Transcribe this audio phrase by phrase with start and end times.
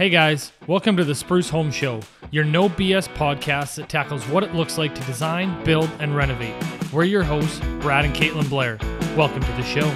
[0.00, 2.00] Hey guys, welcome to the Spruce Home Show,
[2.30, 6.54] your no BS podcast that tackles what it looks like to design, build, and renovate.
[6.90, 8.78] We're your hosts, Brad and Caitlin Blair.
[9.14, 9.90] Welcome to the show.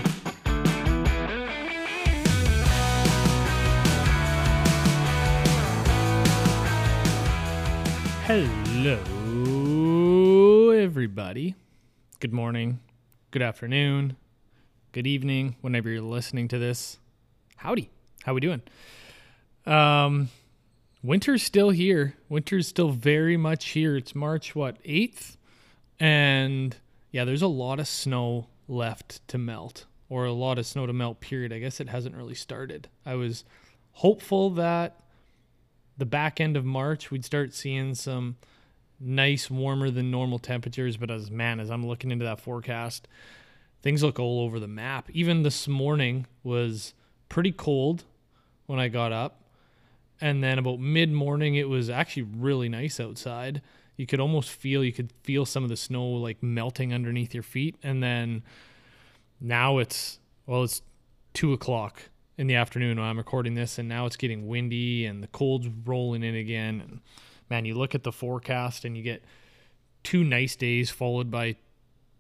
[8.27, 9.01] Hello,
[10.73, 11.55] everybody.
[12.21, 12.81] Good morning,
[13.31, 14.19] good afternoon,
[14.93, 16.99] good evening, whenever you're listening to this.
[17.57, 17.89] Howdy.
[18.25, 18.61] How we doing?
[19.67, 20.29] Um,
[21.03, 22.15] winter's still here.
[22.29, 23.97] Winter's still very much here.
[23.97, 25.37] It's March what eighth,
[25.99, 26.77] and
[27.11, 30.93] yeah, there's a lot of snow left to melt, or a lot of snow to
[30.93, 31.21] melt.
[31.21, 31.53] Period.
[31.53, 32.89] I guess it hasn't really started.
[33.07, 33.45] I was
[33.93, 35.01] hopeful that
[35.97, 38.37] the back end of March we'd start seeing some
[39.01, 43.09] nice warmer than normal temperatures but as man as i'm looking into that forecast
[43.83, 46.95] things look all over the map even this morning was
[47.29, 48.05] pretty cold
[48.67, 49.41] when i got up
[50.25, 53.61] and then about mid morning it was actually really nice outside
[53.97, 57.43] you could almost feel you could feel some of the snow like melting underneath your
[57.43, 58.43] feet and then
[59.41, 60.83] now it's well it's
[61.33, 62.03] two o'clock
[62.37, 65.69] in the afternoon when i'm recording this and now it's getting windy and the cold's
[65.85, 67.01] rolling in again and
[67.51, 69.25] man, you look at the forecast and you get
[70.03, 71.57] two nice days followed by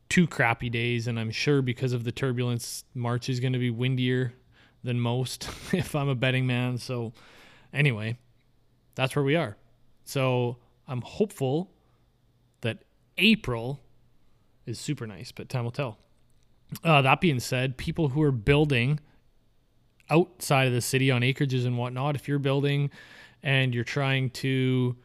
[0.08, 1.06] two crappy days.
[1.06, 4.34] And I'm sure because of the turbulence, March is going to be windier
[4.82, 6.78] than most if I'm a betting man.
[6.78, 7.12] So,
[7.74, 8.18] anyway,
[8.94, 9.56] that's where we are.
[10.04, 11.70] So, I'm hopeful
[12.60, 12.84] that
[13.18, 13.80] April
[14.66, 15.98] is super nice, but time will tell.
[16.82, 19.00] Uh, that being said, people who are building
[20.10, 22.90] outside of the city on acreages and whatnot, if you're building
[23.42, 24.96] and you're trying to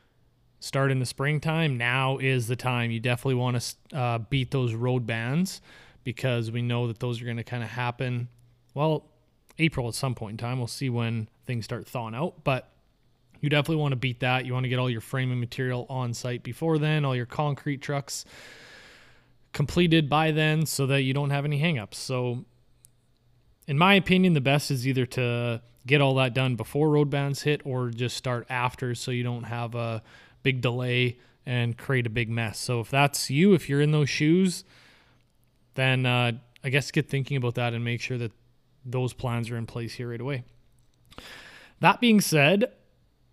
[0.59, 2.91] start in the springtime, now is the time.
[2.91, 5.61] You definitely want to uh, beat those road bans
[6.03, 8.29] because we know that those are going to kind of happen.
[8.73, 9.08] Well,
[9.59, 10.57] April at some point in time.
[10.57, 12.71] We'll see when things start thawing out, but
[13.41, 14.45] you definitely want to beat that.
[14.45, 17.81] You want to get all your framing material on site before then, all your concrete
[17.81, 18.25] trucks
[19.53, 21.95] completed by then so that you don't have any hangups.
[21.95, 22.45] So,
[23.67, 27.43] in my opinion, the best is either to get all that done before road bans
[27.43, 30.03] hit or just start after so you don't have a
[30.43, 32.59] big delay and create a big mess.
[32.59, 34.63] So if that's you, if you're in those shoes,
[35.75, 36.33] then uh,
[36.63, 38.31] I guess get thinking about that and make sure that
[38.85, 40.43] those plans are in place here right away.
[41.79, 42.71] That being said,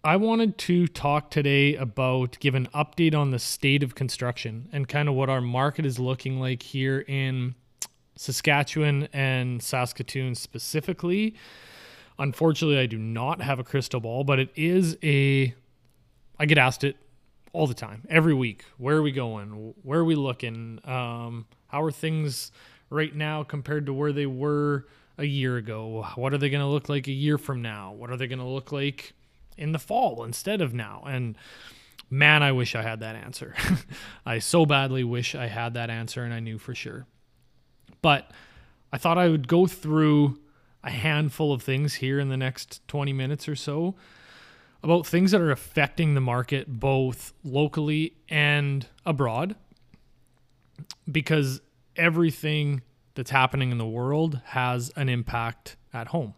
[0.05, 4.87] I wanted to talk today about give an update on the state of construction and
[4.87, 7.57] kind of what our market is looking like here in
[8.15, 11.35] Saskatchewan and Saskatoon specifically.
[12.19, 15.55] Unfortunately, I do not have a crystal ball, but it is a
[16.39, 16.97] I get asked it
[17.53, 18.65] all the time, every week.
[18.79, 19.75] Where are we going?
[19.83, 20.79] Where are we looking?
[20.85, 22.53] Um, how are things
[22.91, 24.87] right now compared to where they were
[25.19, 26.07] a year ago?
[26.15, 27.93] What are they going to look like a year from now?
[27.93, 29.15] What are they going to look like
[29.57, 31.05] in the fall instead of now?
[31.07, 31.37] And
[32.11, 33.55] man, I wish I had that answer.
[34.27, 37.07] I so badly wish I had that answer and I knew for sure.
[38.03, 38.31] But
[38.93, 40.39] I thought I would go through
[40.85, 43.97] a handful of things here in the next 20 minutes or so
[44.83, 49.57] about things that are affecting the market both locally and abroad
[51.11, 51.61] because
[51.97, 52.83] everything
[53.17, 56.35] that's happening in the world has an impact at home.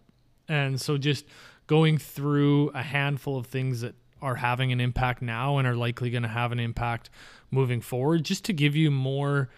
[0.49, 1.27] And so just
[1.67, 6.09] going through a handful of things that are having an impact now and are likely
[6.09, 7.11] going to have an impact
[7.51, 9.51] moving forward, just to give you more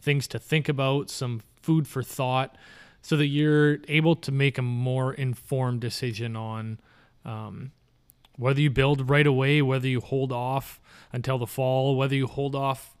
[0.00, 2.56] things to think about, some food for thought,
[3.02, 6.80] so that you're able to make a more informed decision on
[7.24, 7.72] um,
[8.36, 10.80] whether you build right away, whether you hold off
[11.12, 12.96] until the fall, whether you hold off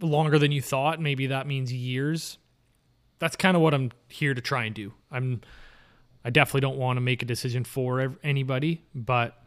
[0.00, 2.38] longer than you thought, maybe that means years.
[3.22, 4.94] That's kind of what I'm here to try and do.
[5.08, 5.42] I'm
[6.24, 9.40] I definitely don't want to make a decision for anybody, but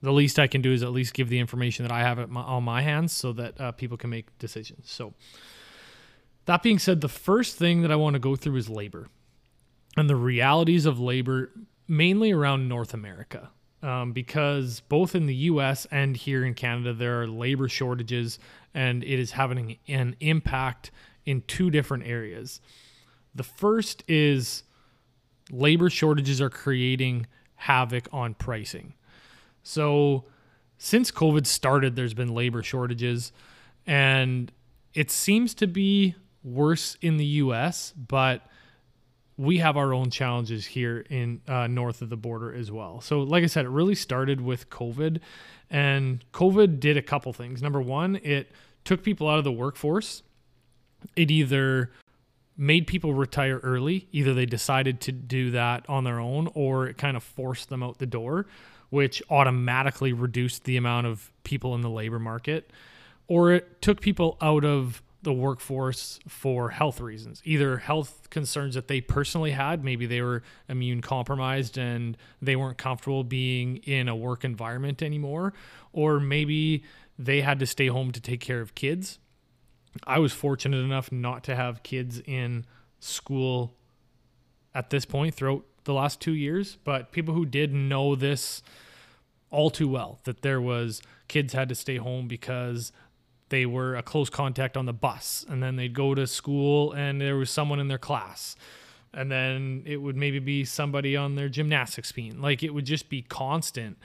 [0.00, 2.40] the least I can do is at least give the information that I have my,
[2.40, 4.88] on my hands so that uh, people can make decisions.
[4.88, 5.14] So,
[6.44, 9.08] that being said, the first thing that I want to go through is labor
[9.96, 11.50] and the realities of labor,
[11.88, 13.50] mainly around North America
[13.82, 18.38] um, because both in the US and here in Canada, there are labor shortages
[18.72, 20.92] and it is having an impact
[21.26, 22.60] in two different areas.
[23.34, 24.64] The first is
[25.50, 28.94] labor shortages are creating havoc on pricing.
[29.62, 30.24] So,
[30.78, 33.32] since COVID started, there's been labor shortages,
[33.86, 34.50] and
[34.94, 38.46] it seems to be worse in the US, but
[39.36, 43.00] we have our own challenges here in uh, north of the border as well.
[43.00, 45.20] So, like I said, it really started with COVID,
[45.70, 47.62] and COVID did a couple things.
[47.62, 48.50] Number one, it
[48.84, 50.22] took people out of the workforce.
[51.16, 51.90] It either
[52.60, 56.98] made people retire early, either they decided to do that on their own, or it
[56.98, 58.44] kind of forced them out the door,
[58.90, 62.70] which automatically reduced the amount of people in the labor market,
[63.28, 68.88] or it took people out of the workforce for health reasons, either health concerns that
[68.88, 74.14] they personally had, maybe they were immune compromised and they weren't comfortable being in a
[74.14, 75.54] work environment anymore,
[75.94, 76.84] or maybe
[77.18, 79.18] they had to stay home to take care of kids.
[80.06, 82.64] I was fortunate enough not to have kids in
[83.00, 83.74] school
[84.74, 88.62] at this point throughout the last two years, but people who did know this
[89.50, 92.92] all too well that there was kids had to stay home because
[93.48, 97.20] they were a close contact on the bus and then they'd go to school and
[97.20, 98.56] there was someone in their class
[99.12, 103.08] and then it would maybe be somebody on their gymnastics team like it would just
[103.08, 103.98] be constant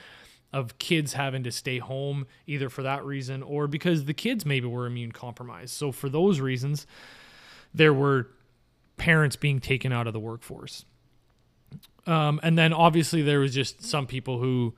[0.55, 4.65] of kids having to stay home either for that reason or because the kids maybe
[4.65, 6.87] were immune compromised so for those reasons
[7.73, 8.29] there were
[8.95, 10.85] parents being taken out of the workforce
[12.07, 14.73] um, and then obviously there was just some people who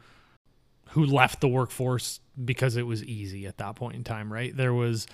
[0.92, 4.56] who left the workforce because it was easy at that point in time, right?
[4.56, 5.06] There was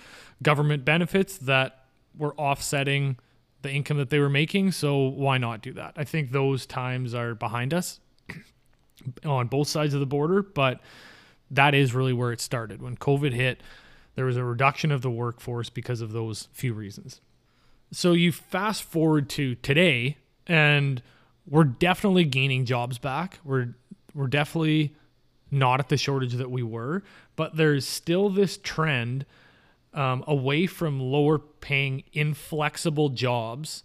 [0.42, 3.18] government benefits that were offsetting
[3.62, 5.94] the income that they were making, so why not do that?
[5.96, 7.98] I think those times are behind us
[9.24, 10.80] on both sides of the border, but
[11.50, 12.82] that is really where it started.
[12.82, 13.62] When COVID hit,
[14.14, 17.20] there was a reduction of the workforce because of those few reasons.
[17.92, 20.16] So you fast forward to today
[20.46, 21.02] and
[21.46, 23.38] we're definitely gaining jobs back.
[23.44, 23.74] We're
[24.14, 24.94] we're definitely
[25.50, 27.02] not at the shortage that we were,
[27.36, 29.26] but there's still this trend
[29.92, 33.82] um, away from lower paying, inflexible jobs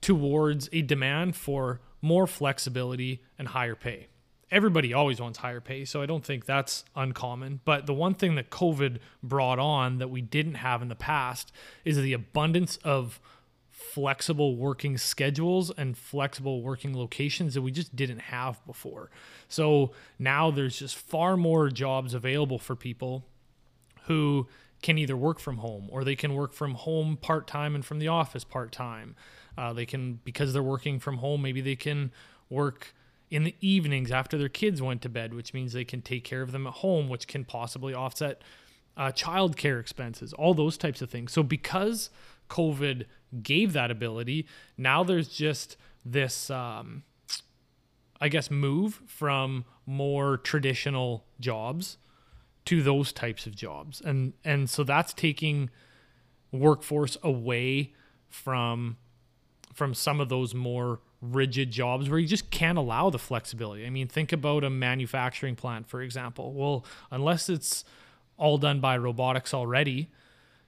[0.00, 4.08] towards a demand for more flexibility and higher pay.
[4.50, 7.60] Everybody always wants higher pay, so I don't think that's uncommon.
[7.64, 11.52] But the one thing that COVID brought on that we didn't have in the past
[11.84, 13.20] is the abundance of
[13.70, 19.10] flexible working schedules and flexible working locations that we just didn't have before.
[19.48, 23.24] So now there's just far more jobs available for people
[24.06, 24.46] who
[24.82, 27.98] can either work from home or they can work from home part time and from
[27.98, 29.16] the office part time.
[29.56, 32.12] Uh, they can, because they're working from home, maybe they can
[32.50, 32.94] work
[33.30, 36.42] in the evenings after their kids went to bed, which means they can take care
[36.42, 38.42] of them at home, which can possibly offset
[38.96, 41.32] uh, childcare expenses, all those types of things.
[41.32, 42.10] So because
[42.48, 43.06] COVID
[43.42, 44.46] gave that ability.
[44.76, 47.02] Now there's just this, um,
[48.20, 51.98] I guess, move from more traditional jobs
[52.66, 55.68] to those types of jobs, and and so that's taking
[56.50, 57.92] workforce away
[58.28, 58.96] from
[59.74, 61.00] from some of those more
[61.32, 63.86] rigid jobs where you just can't allow the flexibility.
[63.86, 66.52] I mean, think about a manufacturing plant, for example.
[66.52, 67.84] Well, unless it's
[68.36, 70.10] all done by robotics already,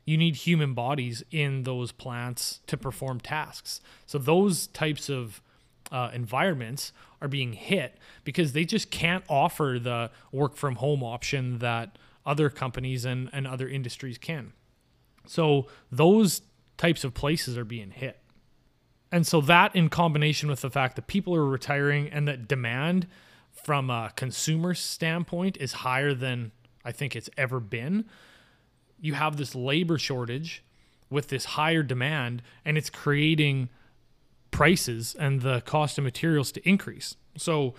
[0.04, 3.80] you need human bodies in those plants to perform tasks.
[4.06, 5.42] So those types of
[5.90, 11.58] uh, environments are being hit because they just can't offer the work from home option
[11.58, 14.52] that other companies and, and other industries can.
[15.26, 16.42] So those
[16.76, 18.20] types of places are being hit.
[19.12, 23.06] And so that in combination with the fact that people are retiring and that demand
[23.52, 26.52] from a consumer standpoint is higher than
[26.84, 28.04] I think it's ever been
[29.00, 30.62] you have this labor shortage
[31.10, 33.68] with this higher demand and it's creating
[34.50, 37.16] prices and the cost of materials to increase.
[37.36, 37.74] So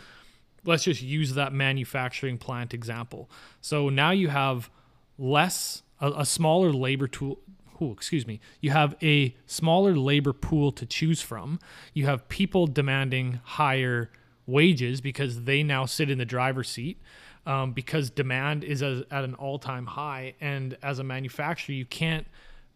[0.63, 3.29] let's just use that manufacturing plant example.
[3.61, 4.69] So now you have
[5.17, 7.39] less a, a smaller labor tool
[7.81, 11.59] oh, excuse me, you have a smaller labor pool to choose from.
[11.93, 14.09] You have people demanding higher
[14.45, 17.01] wages because they now sit in the driver's seat
[17.45, 20.35] um, because demand is a, at an all time high.
[20.39, 22.27] And as a manufacturer, you can't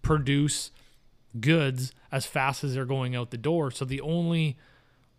[0.02, 0.72] produce
[1.40, 3.72] goods as fast as they're going out the door.
[3.72, 4.58] So the only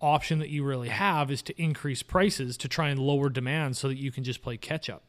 [0.01, 3.89] option that you really have is to increase prices to try and lower demand so
[3.89, 5.03] that you can just play catch up.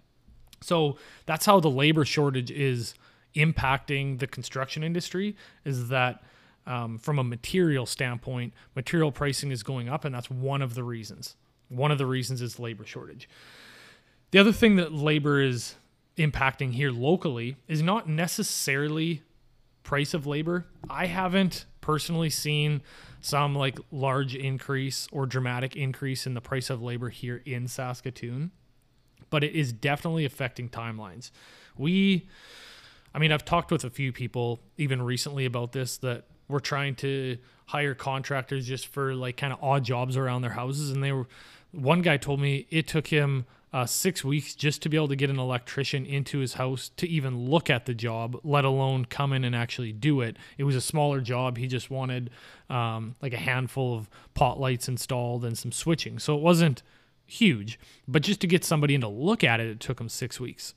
[0.62, 2.94] So that's how the labor shortage is
[3.36, 5.36] impacting the construction industry
[5.66, 6.24] is that
[6.66, 10.84] um, from a material standpoint, material pricing is going up, and that's one of the
[10.84, 11.36] reasons.
[11.70, 13.28] One of the reasons is labor shortage.
[14.32, 15.76] The other thing that labor is
[16.18, 19.24] impacting here locally is not necessarily
[19.84, 20.66] price of labor.
[20.90, 22.82] I haven't personally seen
[23.20, 28.52] some like large increase or dramatic increase in the price of labor here in Saskatoon,
[29.30, 31.32] but it is definitely affecting timelines.
[31.78, 32.28] We,
[33.14, 36.96] I mean, I've talked with a few people even recently about this that we're trying
[36.96, 40.92] to hire contractors just for like kind of odd jobs around their houses.
[40.92, 41.28] And they were,
[41.72, 45.16] one guy told me it took him uh, six weeks just to be able to
[45.16, 49.34] get an electrician into his house to even look at the job, let alone come
[49.34, 50.38] in and actually do it.
[50.58, 51.58] It was a smaller job.
[51.58, 52.30] He just wanted
[52.70, 56.20] um, like a handful of pot lights installed and some switching.
[56.20, 56.84] So it wasn't
[57.26, 57.80] huge.
[58.08, 60.76] But just to get somebody in to look at it, it took him six weeks.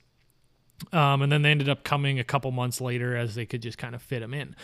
[0.93, 3.77] Um, and then they ended up coming a couple months later as they could just
[3.77, 4.55] kind of fit them in.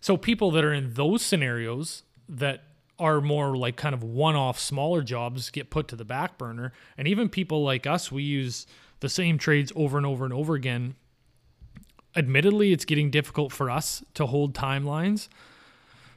[0.00, 2.64] So people that are in those scenarios that
[2.98, 6.72] are more like kind of one-off smaller jobs get put to the back burner.
[6.96, 8.66] And even people like us we use
[9.00, 10.96] the same trades over and over and over again.
[12.16, 15.28] Admittedly it's getting difficult for us to hold timelines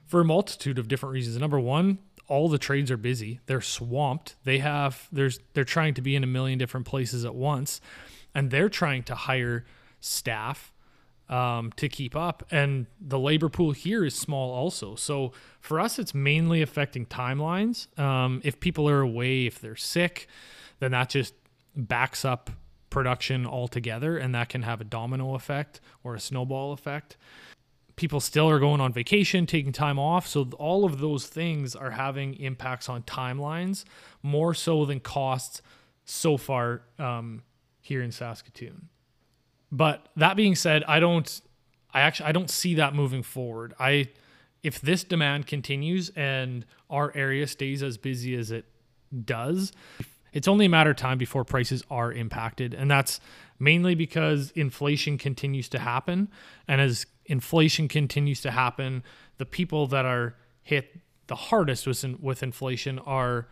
[0.06, 1.38] for a multitude of different reasons.
[1.38, 3.42] Number one all the trades are busy.
[3.46, 4.36] They're swamped.
[4.46, 7.82] They have there's they're trying to be in a million different places at once
[8.34, 9.66] and they're trying to hire
[10.00, 10.72] staff
[11.32, 12.44] um, to keep up.
[12.52, 14.96] And the labor pool here is small also.
[14.96, 17.98] So for us, it's mainly affecting timelines.
[17.98, 20.28] Um, if people are away, if they're sick,
[20.80, 21.34] then that just
[21.76, 22.52] backs up
[22.90, 27.16] production altogether and that can have a domino effect or a snowball effect.
[27.96, 30.28] People still are going on vacation, taking time off.
[30.28, 33.86] So all of those things are having impacts on timelines
[34.22, 35.62] more so than costs
[36.04, 37.44] so far um,
[37.82, 38.90] here in Saskatoon.
[39.72, 41.42] But that being said, I don't
[41.94, 43.74] I actually I don't see that moving forward.
[43.80, 44.10] I
[44.64, 48.66] if this demand continues and our area stays as busy as it
[49.26, 49.72] does,
[50.34, 52.74] it's only a matter of time before prices are impacted.
[52.74, 53.20] And that's
[53.60, 56.30] mainly because inflation continues to happen.
[56.68, 59.04] And as inflation continues to happen,
[59.38, 63.48] the people that are hit the hardest with, with inflation are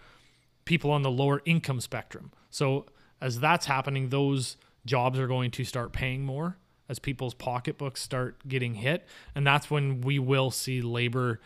[0.66, 2.32] people on the lower income spectrum.
[2.50, 2.86] So
[3.22, 6.58] as that's happening, those jobs are going to start paying more
[6.88, 9.06] as people's pocketbooks start getting hit.
[9.36, 11.40] And that's when we will see labor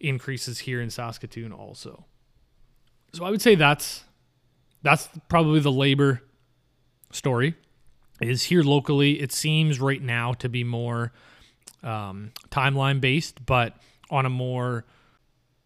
[0.00, 2.04] increases here in Saskatoon also.
[3.12, 4.04] So I would say that's
[4.82, 6.22] that's probably the labor
[7.10, 7.54] story
[8.20, 9.20] is here locally.
[9.20, 11.12] It seems right now to be more
[11.82, 13.76] um, timeline based, but
[14.10, 14.84] on a more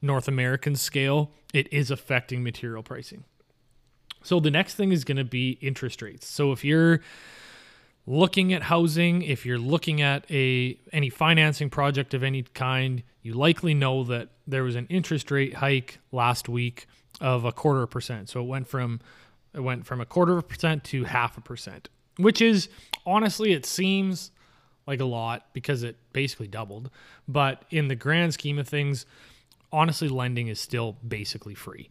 [0.02, 3.24] North American scale, it is affecting material pricing.
[4.22, 6.26] So the next thing is going to be interest rates.
[6.26, 7.00] So if you're
[8.06, 13.34] looking at housing, if you're looking at a any financing project of any kind, you
[13.34, 16.86] likely know that there was an interest rate hike last week
[17.20, 18.28] of a quarter percent.
[18.28, 19.00] So it went from
[19.54, 22.68] it went from a quarter of a percent to half a percent, which is
[23.06, 24.30] honestly it seems
[24.86, 26.90] like a lot because it basically doubled,
[27.28, 29.06] but in the grand scheme of things,
[29.72, 31.88] honestly lending is still basically free.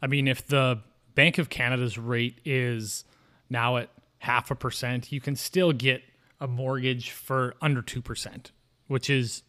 [0.00, 0.80] I mean, if the
[1.14, 3.04] Bank of Canada's rate is
[3.50, 6.02] now at half a percent, you can still get
[6.40, 8.46] a mortgage for under 2%,
[8.86, 9.42] which is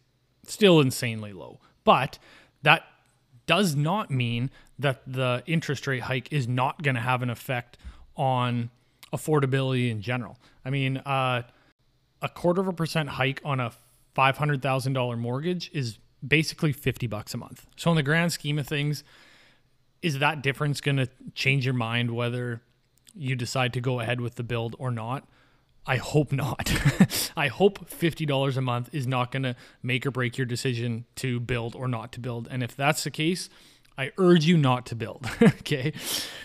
[0.44, 1.60] still insanely low.
[1.84, 2.18] But
[2.62, 2.82] that
[3.46, 7.78] does not mean that the interest rate hike is not going to have an effect
[8.16, 8.70] on
[9.12, 10.38] affordability in general.
[10.64, 11.42] I mean, uh,
[12.20, 13.72] a quarter of a percent hike on a
[14.16, 17.66] $500,000 mortgage is basically 50 bucks a month.
[17.76, 19.04] So in the grand scheme of things,
[20.04, 22.60] is that difference going to change your mind whether
[23.14, 25.26] you decide to go ahead with the build or not?
[25.86, 26.70] I hope not.
[27.36, 31.40] I hope $50 a month is not going to make or break your decision to
[31.40, 32.48] build or not to build.
[32.50, 33.48] And if that's the case,
[33.96, 35.26] I urge you not to build.
[35.42, 35.94] okay.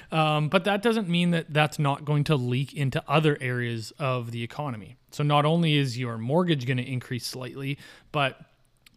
[0.10, 4.32] Um, but that doesn't mean that that's not going to leak into other areas of
[4.32, 4.96] the economy.
[5.12, 7.78] So not only is your mortgage going to increase slightly,
[8.14, 8.40] but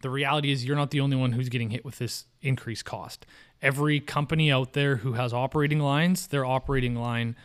[0.03, 3.25] the reality is you're not the only one who's getting hit with this increased cost
[3.63, 7.35] every company out there who has operating lines, their operating line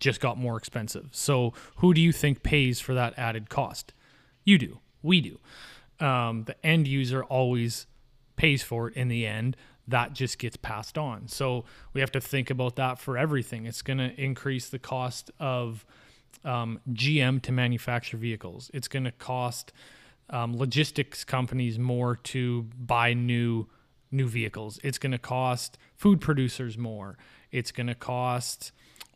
[0.00, 1.08] just got more expensive.
[1.12, 3.92] So who do you think pays for that added cost?
[4.42, 4.80] You do.
[5.02, 5.38] We do.
[6.04, 7.86] Um, the end user always
[8.36, 9.56] pays for it in the end.
[9.86, 11.28] That just gets passed on.
[11.28, 13.66] So we have to think about that for everything.
[13.66, 15.86] It's going to increase the cost of
[16.44, 18.70] um, GM to manufacture vehicles.
[18.74, 19.72] It's going to cost
[20.30, 23.68] um, logistics companies more to buy new
[24.10, 24.78] new vehicles.
[24.82, 27.16] It's going to cost food producers more.
[27.50, 28.72] It's going to cost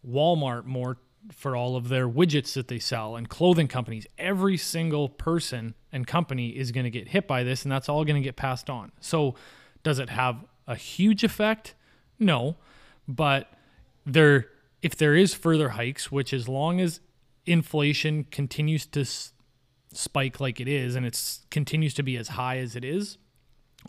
[0.07, 0.99] Walmart more
[1.33, 4.07] for all of their widgets that they sell and clothing companies.
[4.19, 8.05] Every single person and company is going to get hit by this, and that's all
[8.05, 8.93] going to get passed on.
[9.01, 9.35] So,
[9.83, 11.75] does it have a huge effect?
[12.19, 12.57] No,
[13.09, 13.53] but
[14.07, 14.49] there,
[14.83, 17.01] if there is further hikes, which as long as
[17.47, 19.05] inflation continues to
[19.93, 23.19] spike like it is, and it continues to be as high as it is,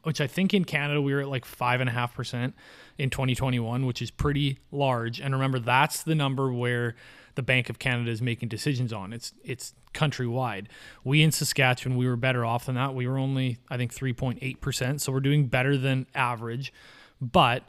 [0.04, 2.56] which I think in Canada we were at like five and a half percent
[2.98, 5.20] in 2021, which is pretty large.
[5.20, 6.96] And remember, that's the number where
[7.36, 9.14] the Bank of Canada is making decisions on.
[9.14, 10.68] It's it's countrywide.
[11.04, 12.94] We in Saskatchewan we were better off than that.
[12.96, 16.74] We were only I think 3.8 percent, so we're doing better than average.
[17.22, 17.64] But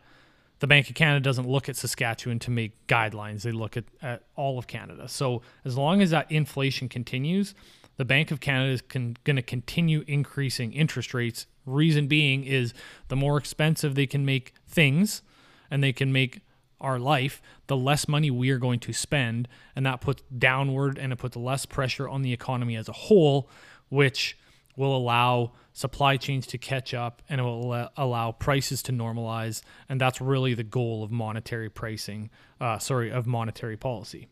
[0.61, 3.43] the Bank of Canada doesn't look at Saskatchewan to make guidelines.
[3.43, 5.09] They look at, at all of Canada.
[5.09, 7.53] So as long as that inflation continues,
[7.97, 12.75] the Bank of Canada is con- going to continue increasing interest rates Reason being is
[13.09, 15.23] the more expensive they can make things
[15.71, 16.41] and they can make
[16.81, 19.49] our life, the less money we are going to spend.
[19.77, 23.49] And that puts downward and it puts less pressure on the economy as a whole,
[23.89, 24.37] which
[24.77, 29.63] will allow supply chains to catch up and it will allow prices to normalize.
[29.89, 34.29] And that's really the goal of monetary pricing, uh, sorry, of monetary policy,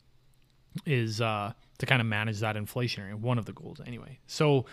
[0.85, 4.19] is uh, to kind of manage that inflationary, one of the goals anyway.
[4.27, 4.67] So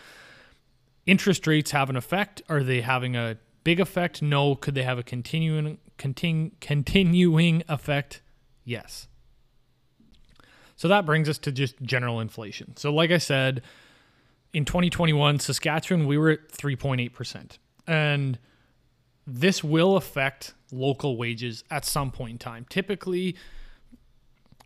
[1.08, 2.44] interest rates have an effect.
[2.50, 4.22] Are they having a big effect?
[4.22, 4.56] No.
[4.56, 8.22] Could they have a continuing, continu- continuing effect?
[8.64, 9.08] Yes.
[10.76, 12.78] So that brings us to just general inflation.
[12.78, 13.64] So, like I said,
[14.54, 17.58] in 2021, Saskatchewan, we were at 3.8%.
[17.88, 18.38] And
[19.26, 22.66] this will affect local wages at some point in time.
[22.70, 23.36] Typically,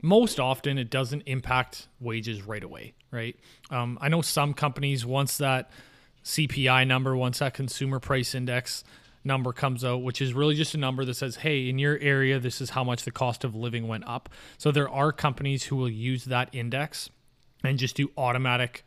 [0.02, 3.36] most often, it doesn't impact wages right away, right?
[3.70, 5.70] Um, I know some companies, once that
[6.24, 8.84] CPI number, once that consumer price index
[9.24, 12.40] number comes out, which is really just a number that says, hey, in your area,
[12.40, 14.30] this is how much the cost of living went up.
[14.58, 17.10] So there are companies who will use that index
[17.64, 18.84] and just do automatic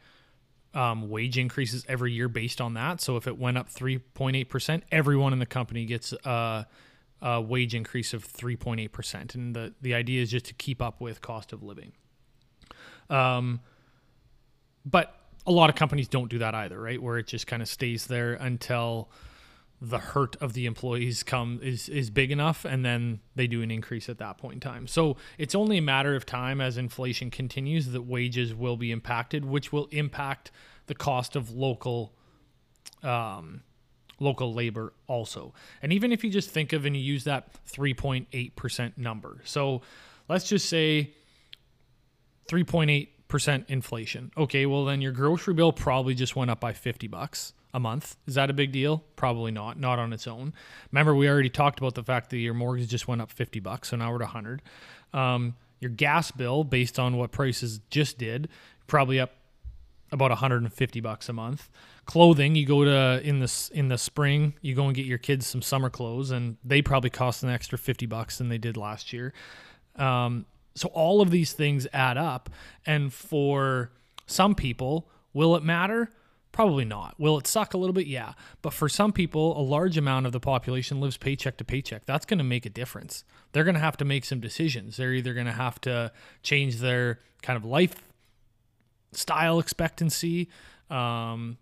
[0.75, 3.01] um, wage increases every year based on that.
[3.01, 6.67] So if it went up 3.8%, everyone in the company gets a,
[7.23, 9.35] a wage increase of 3.8%.
[9.35, 11.93] And the, the idea is just to keep up with cost of living.
[13.09, 13.61] Um,
[14.85, 15.15] but
[15.47, 17.01] a lot of companies don't do that either, right?
[17.03, 19.11] Where it just kind of stays there until
[19.81, 23.71] the hurt of the employees come is is big enough and then they do an
[23.71, 24.87] increase at that point in time.
[24.87, 29.45] So it's only a matter of time as inflation continues that wages will be impacted,
[29.45, 30.51] which will impact
[30.87, 32.15] the cost of local
[33.03, 33.63] um,
[34.21, 35.53] local labor also.
[35.83, 39.41] And even if you just think of and you use that 3.8% number.
[39.45, 39.83] So
[40.29, 41.13] let's just say
[42.49, 43.09] 3.8%
[43.69, 44.33] inflation.
[44.37, 48.17] Okay, well then your grocery bill probably just went up by 50 bucks a month.
[48.27, 49.05] Is that a big deal?
[49.17, 50.55] Probably not, not on its own.
[50.93, 53.89] Remember, we already talked about the fact that your mortgage just went up 50 bucks,
[53.89, 54.63] so now we're at 100.
[55.13, 58.49] Um, your gas bill, based on what prices just did,
[58.87, 59.33] probably up
[60.13, 61.69] about 150 bucks a month.
[62.07, 65.47] Clothing, you go to in the in the spring, you go and get your kids
[65.47, 69.13] some summer clothes, and they probably cost an extra 50 bucks than they did last
[69.13, 69.33] year.
[69.97, 72.51] Um, so all of these things add up,
[72.85, 73.91] and for
[74.27, 76.11] some people, will it matter?
[76.53, 77.17] Probably not.
[77.19, 78.07] Will it suck a little bit?
[78.07, 78.35] Yeah.
[78.63, 82.07] But for some people, a large amount of the population lives paycheck to paycheck.
[82.07, 83.25] That's going to make a difference.
[83.53, 84.97] They're going to have to make some decisions.
[84.97, 86.13] They're either going to have to
[86.45, 87.97] change their kind of life
[89.11, 90.49] style expectancy.
[90.91, 91.59] Um,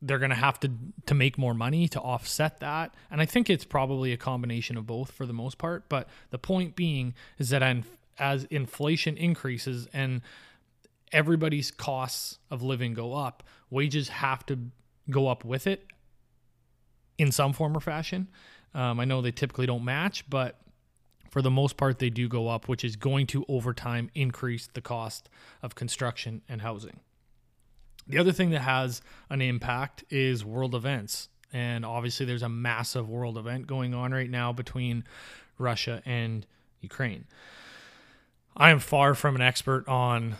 [0.00, 0.70] they're going to have to
[1.06, 2.92] to make more money to offset that.
[3.12, 5.88] And I think it's probably a combination of both for the most part.
[5.88, 7.62] But the point being is that
[8.22, 10.22] as inflation increases and
[11.10, 14.58] everybody's costs of living go up, wages have to
[15.10, 15.84] go up with it
[17.18, 18.28] in some form or fashion.
[18.74, 20.60] Um, I know they typically don't match, but
[21.30, 24.68] for the most part, they do go up, which is going to over time increase
[24.72, 25.28] the cost
[25.60, 27.00] of construction and housing.
[28.06, 31.28] The other thing that has an impact is world events.
[31.52, 35.04] And obviously, there's a massive world event going on right now between
[35.58, 36.46] Russia and
[36.80, 37.24] Ukraine.
[38.56, 40.36] I am far from an expert on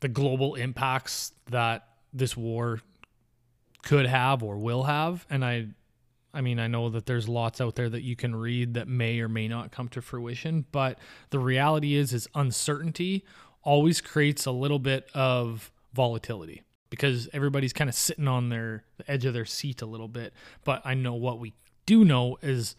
[0.00, 2.80] the global impacts that this war
[3.82, 5.26] could have or will have.
[5.30, 5.66] And i
[6.32, 9.20] i mean i know that there's lots out there that you can read that may
[9.20, 10.98] or may not come to fruition but
[11.30, 13.24] the reality is is uncertainty
[13.62, 19.10] always creates a little bit of volatility because everybody's kind of sitting on their the
[19.10, 20.32] edge of their seat a little bit.
[20.64, 21.54] But i know what we
[21.86, 22.76] do know is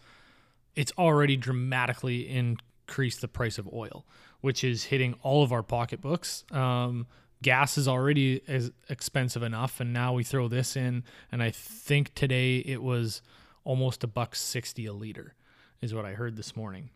[0.74, 4.06] it's already dramatically increased the price of oil
[4.46, 6.44] which is hitting all of our pocketbooks.
[6.52, 7.08] Um,
[7.42, 12.14] gas is already as expensive enough, and now we throw this in, and I think
[12.14, 13.22] today it was
[13.64, 15.34] almost a buck sixty a liter,
[15.80, 16.90] is what I heard this morning.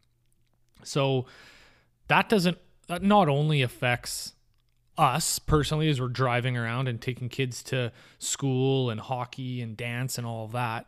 [0.84, 1.26] So
[2.06, 4.34] that doesn't that not only affects
[4.96, 10.18] us personally as we're driving around and taking kids to school and hockey and dance
[10.18, 10.86] and all of that.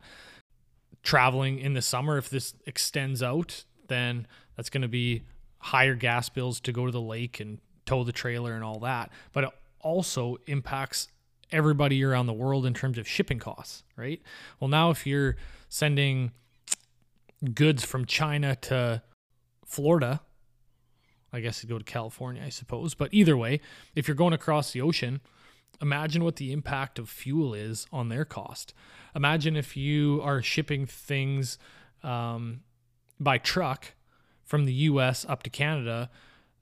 [1.02, 5.22] Traveling in the summer, if this extends out, then that's going to be
[5.62, 9.10] higher gas bills to go to the lake and tow the trailer and all that.
[9.32, 11.08] But it also impacts
[11.50, 14.20] everybody around the world in terms of shipping costs, right?
[14.58, 15.36] Well, now if you're
[15.68, 16.32] sending
[17.54, 19.02] goods from China to
[19.64, 20.20] Florida,
[21.32, 22.94] I guess you go to California, I suppose.
[22.94, 23.60] But either way,
[23.94, 25.20] if you're going across the ocean,
[25.80, 28.74] imagine what the impact of fuel is on their cost.
[29.14, 31.56] Imagine if you are shipping things
[32.02, 32.62] um,
[33.20, 33.94] by truck
[34.44, 36.10] from the US up to Canada,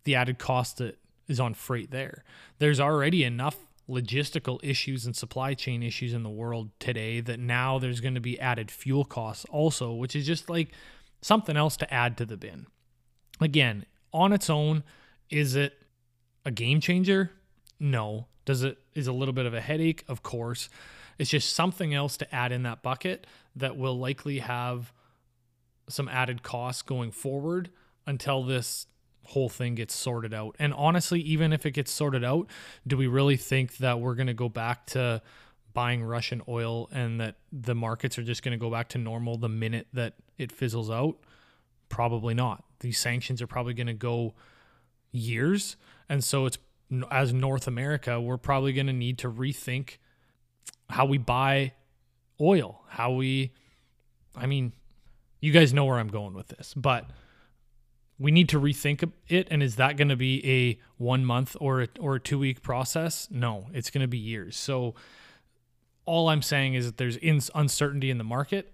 [0.04, 2.24] the added cost that is on freight there.
[2.58, 3.56] There's already enough
[3.88, 8.20] logistical issues and supply chain issues in the world today that now there's going to
[8.20, 10.68] be added fuel costs also, which is just like
[11.20, 12.66] something else to add to the bin.
[13.40, 14.84] Again, on its own,
[15.28, 15.74] is it
[16.44, 17.30] a game changer?
[17.78, 18.26] No.
[18.44, 20.04] Does it is a little bit of a headache?
[20.08, 20.68] Of course.
[21.18, 24.92] It's just something else to add in that bucket that will likely have
[25.92, 27.70] some added costs going forward
[28.06, 28.86] until this
[29.24, 30.56] whole thing gets sorted out.
[30.58, 32.48] And honestly, even if it gets sorted out,
[32.86, 35.22] do we really think that we're going to go back to
[35.72, 39.36] buying Russian oil and that the markets are just going to go back to normal
[39.36, 41.16] the minute that it fizzles out?
[41.88, 42.64] Probably not.
[42.80, 44.34] These sanctions are probably going to go
[45.12, 45.76] years.
[46.08, 46.58] And so it's
[47.10, 49.98] as North America, we're probably going to need to rethink
[50.88, 51.72] how we buy
[52.40, 53.52] oil, how we
[54.36, 54.72] I mean,
[55.40, 57.10] you guys know where I'm going with this, but
[58.18, 59.48] we need to rethink it.
[59.50, 62.62] And is that going to be a one month or a, or a two week
[62.62, 63.28] process?
[63.30, 64.56] No, it's going to be years.
[64.56, 64.94] So
[66.04, 67.18] all I'm saying is that there's
[67.54, 68.72] uncertainty in the market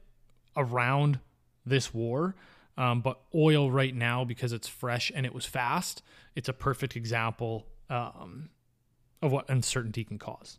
[0.56, 1.20] around
[1.64, 2.34] this war.
[2.78, 6.02] Um, but oil right now, because it's fresh and it was fast,
[6.34, 8.50] it's a perfect example um,
[9.22, 10.58] of what uncertainty can cause.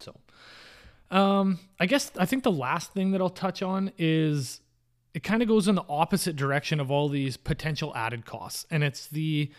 [0.00, 0.18] So,
[1.12, 4.61] um, I guess I think the last thing that I'll touch on is
[5.14, 8.82] it kind of goes in the opposite direction of all these potential added costs, and
[8.82, 9.50] it's the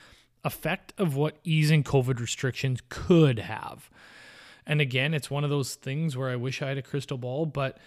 [0.44, 3.90] effect of what easing COVID restrictions could have.
[4.66, 7.46] And again, it's one of those things where I wish I had a crystal ball,
[7.46, 7.78] but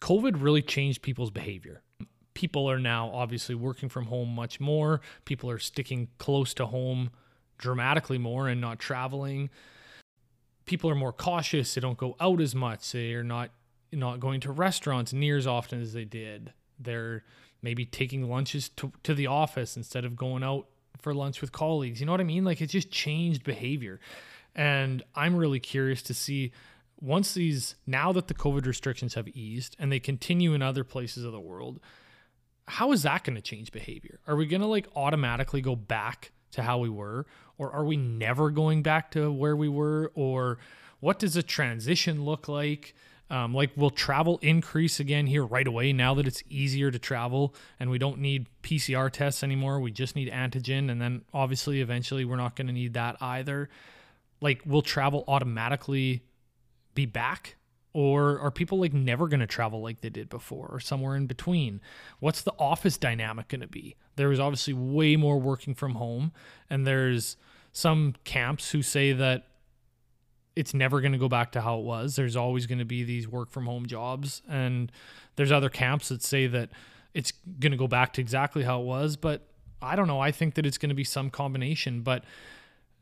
[0.00, 1.82] COVID really changed people's behavior.
[2.34, 5.00] People are now obviously working from home much more.
[5.24, 7.10] People are sticking close to home
[7.58, 9.50] dramatically more and not traveling.
[10.64, 11.74] People are more cautious.
[11.74, 12.92] They don't go out as much.
[12.92, 13.50] They are not
[13.92, 16.52] not going to restaurants near as often as they did.
[16.80, 17.24] They're
[17.62, 20.66] maybe taking lunches to, to the office instead of going out
[20.98, 22.00] for lunch with colleagues.
[22.00, 22.44] You know what I mean?
[22.44, 24.00] Like it just changed behavior.
[24.54, 26.52] And I'm really curious to see
[27.00, 31.24] once these, now that the COVID restrictions have eased and they continue in other places
[31.24, 31.80] of the world,
[32.68, 34.20] how is that going to change behavior?
[34.26, 37.26] Are we going to like automatically go back to how we were?
[37.58, 40.12] Or are we never going back to where we were?
[40.14, 40.58] Or
[41.00, 42.94] what does a transition look like?
[43.30, 47.54] Um, like, will travel increase again here right away now that it's easier to travel
[47.78, 49.78] and we don't need PCR tests anymore?
[49.78, 50.90] We just need antigen.
[50.90, 53.70] And then obviously, eventually, we're not going to need that either.
[54.40, 56.22] Like, will travel automatically
[56.94, 57.56] be back?
[57.92, 61.26] Or are people like never going to travel like they did before or somewhere in
[61.26, 61.80] between?
[62.20, 63.96] What's the office dynamic going to be?
[64.16, 66.32] There is obviously way more working from home,
[66.68, 67.36] and there's
[67.72, 69.46] some camps who say that
[70.56, 72.16] it's never going to go back to how it was.
[72.16, 74.42] There's always going to be these work from home jobs.
[74.48, 74.90] And
[75.36, 76.70] there's other camps that say that
[77.14, 79.16] it's going to go back to exactly how it was.
[79.16, 79.46] But
[79.80, 80.20] I don't know.
[80.20, 82.02] I think that it's going to be some combination.
[82.02, 82.24] But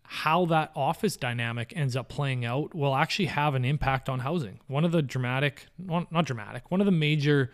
[0.02, 4.60] how that office dynamic ends up playing out will actually have an impact on housing.
[4.66, 7.50] One of the dramatic, not dramatic, one of the major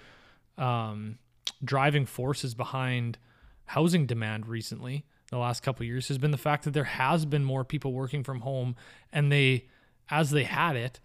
[0.58, 1.18] um,
[1.64, 3.18] driving forces behind
[3.66, 5.04] housing demand recently
[5.34, 8.22] the last couple years has been the fact that there has been more people working
[8.22, 8.76] from home
[9.12, 9.66] and they
[10.10, 11.00] as they had it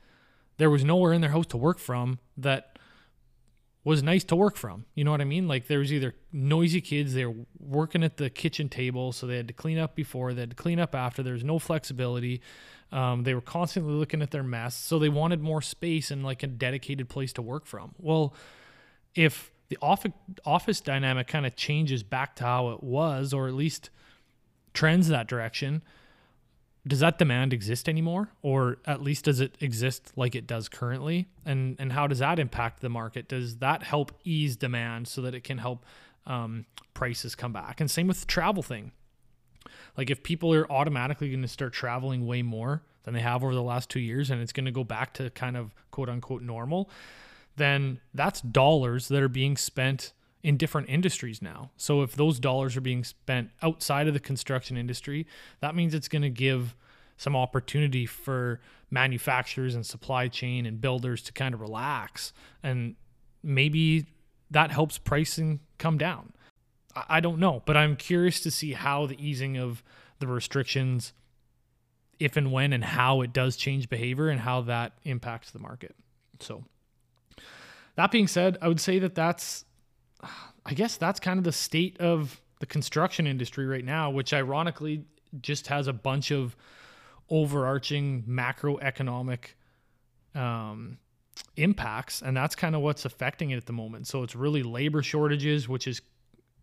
[0.60, 2.78] there was nowhere in their house to work from that
[3.86, 4.86] was nice to work from.
[4.94, 5.48] You know what i mean?
[5.48, 9.38] Like there was either noisy kids they were working at the kitchen table so they
[9.38, 12.42] had to clean up before they had to clean up after there was no flexibility.
[12.92, 16.44] Um, they were constantly looking at their mess so they wanted more space and like
[16.44, 17.96] a dedicated place to work from.
[17.98, 18.36] Well
[19.16, 20.12] if the office
[20.46, 23.90] office dynamic kind of changes back to how it was or at least
[24.74, 25.84] trends that direction,
[26.88, 28.30] does that demand exist anymore?
[28.42, 31.28] Or at least does it exist like it does currently?
[31.46, 33.28] And and how does that impact the market?
[33.28, 35.86] Does that help ease demand so that it can help
[36.26, 37.82] um, prices come back?
[37.82, 38.92] And same with the travel thing.
[39.98, 43.54] Like if people are automatically going to start traveling way more than they have over
[43.54, 46.42] the last two years and it's going to go back to kind of quote unquote
[46.42, 46.90] normal
[47.56, 51.72] then that's dollars that are being spent in different industries now.
[51.78, 55.28] So if those dollars are being spent outside of the construction industry,
[55.60, 56.76] that means it's going to give
[57.18, 62.32] some opportunity for manufacturers and supply chain and builders to kind of relax
[62.64, 62.96] and
[63.44, 64.06] maybe
[64.52, 66.34] that helps pricing come down.
[67.08, 69.84] I don't know, but I'm curious to see how the easing of
[70.20, 71.14] the restrictions
[72.20, 75.96] if and when and how it does change behavior and how that impacts the market.
[76.40, 76.64] So
[77.96, 79.66] that being said, I would say that that's
[80.66, 85.06] I guess that's kind of the state of the construction industry right now, which ironically
[85.42, 86.56] just has a bunch of
[87.30, 89.54] overarching macroeconomic
[90.36, 90.98] um,
[91.56, 94.08] impacts, and that's kind of what's affecting it at the moment.
[94.08, 96.02] So it's really labor shortages, which is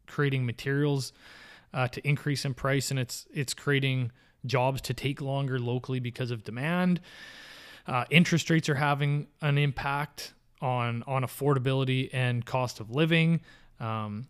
[0.07, 1.13] creating materials
[1.73, 4.13] uh, to increase in price, and it's it's creating
[4.45, 7.01] jobs to take longer locally because of demand.
[7.87, 13.41] Uh, interest rates are having an impact on on affordability and cost of living.
[13.81, 14.27] Um,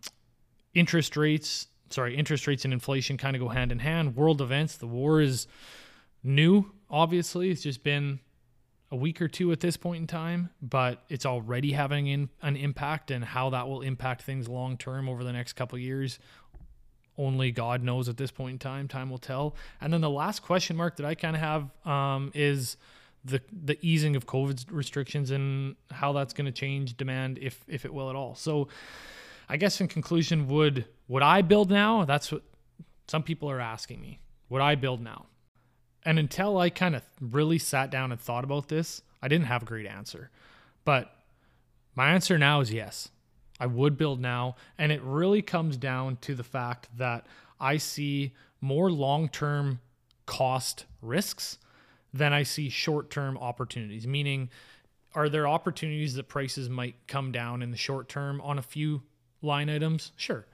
[0.73, 4.15] interest rates sorry, interest rates and inflation kind of go hand in hand.
[4.15, 5.47] World events, the war is
[6.23, 7.49] new, obviously.
[7.49, 8.19] It's just been
[8.91, 12.55] a week or two at this point in time, but it's already having in, an
[12.55, 16.19] impact and how that will impact things long term over the next couple years.
[17.17, 18.87] Only God knows at this point in time.
[18.87, 19.55] Time will tell.
[19.81, 22.77] And then the last question mark that I kind of have um, is
[23.27, 27.85] the the easing of COVID restrictions and how that's going to change demand, if if
[27.85, 28.35] it will at all.
[28.35, 28.67] So,
[29.49, 32.05] I guess in conclusion, would would I build now?
[32.05, 32.43] That's what
[33.07, 34.19] some people are asking me.
[34.49, 35.27] Would I build now?
[36.03, 39.63] And until I kind of really sat down and thought about this, I didn't have
[39.63, 40.29] a great answer.
[40.85, 41.13] But
[41.95, 43.09] my answer now is yes.
[43.59, 44.55] I would build now.
[44.77, 47.25] And it really comes down to the fact that
[47.59, 49.79] I see more long term
[50.25, 51.57] cost risks
[52.17, 54.07] than I see short term opportunities.
[54.07, 54.49] Meaning,
[55.13, 59.03] are there opportunities that prices might come down in the short term on a few
[59.41, 60.11] line items?
[60.15, 60.45] Sure.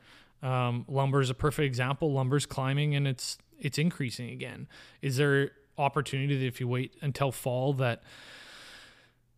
[0.41, 2.12] Um, lumber is a perfect example.
[2.12, 4.67] Lumber's climbing and it's it's increasing again.
[5.02, 8.04] Is there opportunity that if you wait until fall that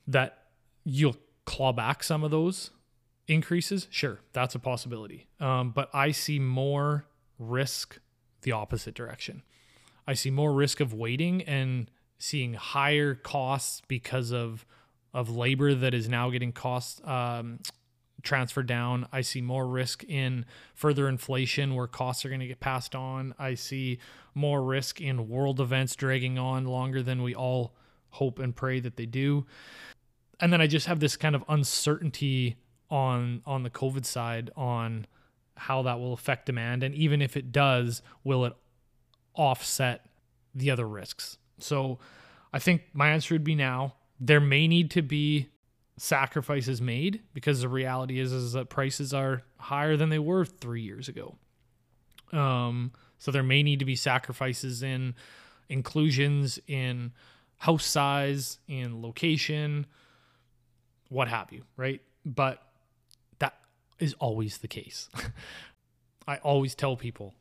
[0.08, 0.40] that
[0.84, 2.72] you'll claw back some of those
[3.28, 3.88] increases?
[3.92, 5.28] Sure, that's a possibility.
[5.40, 7.06] Um, but I see more
[7.38, 8.00] risk
[8.42, 9.44] the opposite direction.
[10.08, 14.66] I see more risk of waiting and seeing higher costs because of
[15.14, 17.60] of labor that is now getting cost um,
[18.22, 19.08] transferred down.
[19.14, 23.34] I see more risk in further inflation where costs are going to get passed on.
[23.40, 24.00] I see
[24.34, 27.74] more risk in world events dragging on longer than we all
[28.10, 29.46] hope and pray that they do.
[30.42, 32.58] And then I just have this kind of uncertainty
[32.90, 35.08] on on the COVID side on
[35.56, 38.54] how that will affect demand and even if it does, will it
[39.34, 40.08] offset
[40.54, 41.38] the other risks?
[41.60, 42.00] So
[42.54, 43.96] I think my answer would be now.
[44.20, 45.50] There may need to be
[45.98, 50.82] sacrifices made because the reality is is that prices are higher than they were three
[50.82, 51.36] years ago.
[52.34, 55.16] Um, so there may need to be sacrifices in
[55.70, 57.14] inclusions in
[57.58, 59.86] house size, in location,
[61.10, 62.02] what have you, right?
[62.26, 62.62] But
[63.40, 63.56] that
[64.00, 65.10] is always the case.
[66.28, 67.34] I always tell people,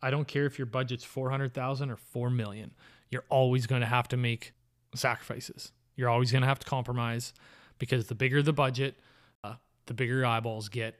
[0.00, 2.72] I don't care if your budget's 400,000 or 4 million.
[3.12, 4.54] You're always going to have to make
[4.94, 5.70] sacrifices.
[5.94, 7.34] You're always going to have to compromise
[7.78, 8.98] because the bigger the budget,
[9.44, 9.54] uh,
[9.86, 10.98] the bigger your eyeballs get.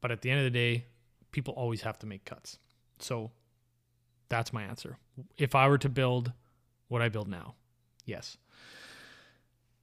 [0.00, 0.86] But at the end of the day,
[1.32, 2.58] people always have to make cuts.
[3.00, 3.32] So
[4.28, 4.98] that's my answer.
[5.36, 6.32] If I were to build,
[6.88, 7.56] would I build now?
[8.06, 8.38] Yes.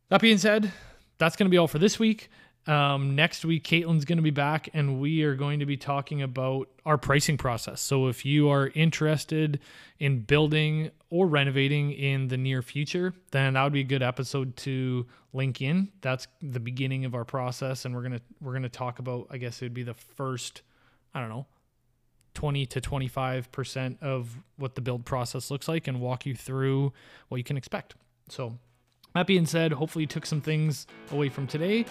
[0.07, 0.71] That being said,
[1.17, 2.29] that's going to be all for this week.
[2.67, 6.21] Um, next week, Caitlin's going to be back and we are going to be talking
[6.21, 7.81] about our pricing process.
[7.81, 9.59] So, if you are interested
[9.97, 14.55] in building or renovating in the near future, then that would be a good episode
[14.57, 15.89] to link in.
[16.01, 19.27] That's the beginning of our process, and we're gonna we're gonna talk about.
[19.29, 20.61] I guess it would be the first,
[21.13, 21.47] I don't know,
[22.33, 26.35] twenty to twenty five percent of what the build process looks like, and walk you
[26.35, 26.93] through
[27.29, 27.95] what you can expect.
[28.29, 28.59] So
[29.15, 31.85] that being said, hopefully you took some things away from today,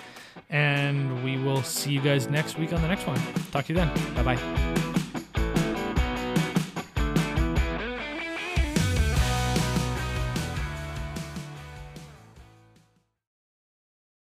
[0.51, 3.21] and we will see you guys next week on the next one.
[3.51, 3.91] Talk to you then.
[4.15, 4.98] Bye bye.